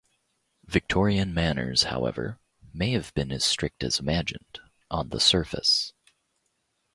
[0.65, 2.39] Victorian manners, however,
[2.73, 5.93] may have been as strict as imagined-on the surface.